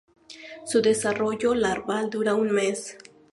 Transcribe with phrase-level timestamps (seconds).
[0.65, 2.97] Su desarrollo larval dura un mes.